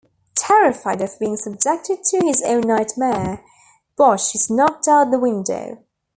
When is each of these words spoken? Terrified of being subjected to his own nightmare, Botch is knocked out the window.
Terrified 0.33 0.99
of 1.01 1.19
being 1.19 1.37
subjected 1.37 2.03
to 2.05 2.25
his 2.25 2.41
own 2.41 2.61
nightmare, 2.61 3.45
Botch 3.95 4.33
is 4.33 4.49
knocked 4.49 4.87
out 4.87 5.11
the 5.11 5.19
window. 5.19 5.83